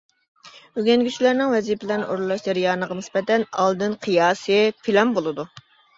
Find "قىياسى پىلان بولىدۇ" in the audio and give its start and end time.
4.07-5.47